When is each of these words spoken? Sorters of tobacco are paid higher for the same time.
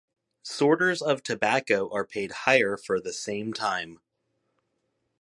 Sorters 0.41 0.99
of 1.03 1.21
tobacco 1.21 1.87
are 1.93 2.07
paid 2.07 2.31
higher 2.31 2.75
for 2.75 2.99
the 2.99 3.13
same 3.13 3.53
time. 3.53 3.99